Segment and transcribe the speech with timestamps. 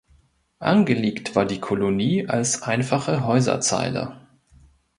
[0.57, 4.19] Angelegt war die Kolonie als einfache Häuserzeile.